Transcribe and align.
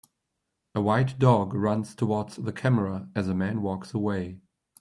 A 0.73 0.81
white 0.81 1.19
dog 1.19 1.53
runs 1.53 1.93
towards 1.93 2.37
the 2.37 2.51
camera 2.51 3.07
as 3.13 3.27
a 3.27 3.35
man 3.35 3.61
walks 3.61 3.93
away. 3.93 4.39